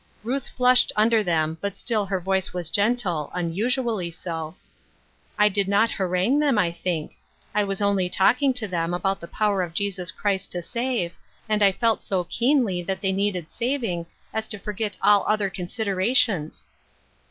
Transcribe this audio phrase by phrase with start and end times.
[0.23, 4.55] Ruth flushed under them, but still her voice was gentle, unusually so,
[5.37, 7.17] —"I did not harangue them, I think;
[7.53, 11.13] I was only talking to them about the power of Jesus Christ to save,
[11.47, 15.51] and I felt so keenly that they needed sav ing, as to forget all other
[15.51, 16.65] considerations."